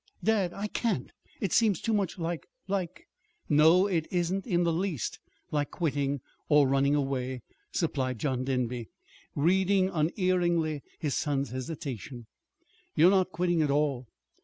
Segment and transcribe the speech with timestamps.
[0.23, 1.11] "Dad, I can't.
[1.41, 3.05] It seems too much like like"
[3.61, 5.19] "No, it isn't in the least
[5.51, 8.89] like quitting, or running away," supplied John Denby,
[9.35, 12.25] reading unerringly his son's hesitation.
[12.95, 14.07] "You're not quitting at all.